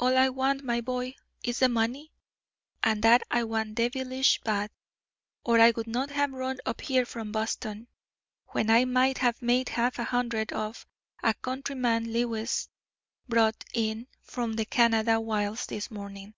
[0.00, 1.14] All I want, my boy,
[1.44, 2.10] is the money,
[2.82, 4.72] and that I want devilish bad,
[5.44, 7.86] or I would not have run up here from Boston,
[8.48, 10.88] when I might have made half a hundred off
[11.22, 12.68] a countryman Lewis
[13.28, 16.34] brought in from the Canada wilds this morning."